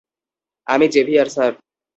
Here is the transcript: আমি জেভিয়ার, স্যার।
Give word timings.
আমি 0.67 0.85
জেভিয়ার, 0.87 1.27
স্যার। 1.27 1.53